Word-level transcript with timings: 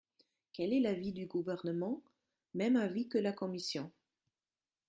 Quel 0.53 0.73
est 0.73 0.79
l’avis 0.79 1.11
du 1.13 1.27
Gouvernement? 1.27 2.01
Même 2.55 2.75
avis 2.75 3.07
que 3.07 3.19
la 3.19 3.33
commission. 3.33 3.91